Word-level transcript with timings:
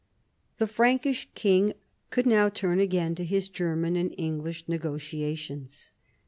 The 0.57 0.65
Frankish 0.65 1.29
king 1.35 1.73
could 2.09 2.25
now 2.25 2.49
turn 2.49 2.79
again 2.79 3.13
to 3.13 3.23
his 3.23 3.47
German 3.47 3.95
and 3.95 4.15
English 4.17 4.67
negotiations. 4.67 5.91